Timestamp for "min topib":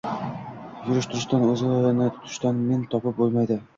2.71-3.19